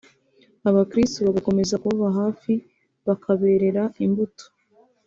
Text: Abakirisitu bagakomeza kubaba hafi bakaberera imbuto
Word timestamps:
Abakirisitu 0.69 1.25
bagakomeza 1.27 1.79
kubaba 1.81 2.09
hafi 2.19 2.53
bakaberera 3.05 3.83
imbuto 4.05 4.45